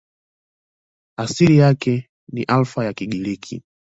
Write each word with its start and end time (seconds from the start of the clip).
Asili 1.17 1.57
yake 1.57 2.09
ni 2.31 2.43
Alfa 2.43 2.85
ya 2.85 2.93
Kigiriki. 2.93 3.63